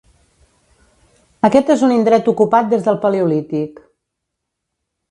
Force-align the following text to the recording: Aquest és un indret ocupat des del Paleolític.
Aquest 1.49 1.69
és 1.75 1.83
un 1.89 1.95
indret 1.99 2.33
ocupat 2.35 2.73
des 2.73 2.89
del 2.89 2.99
Paleolític. 3.07 3.85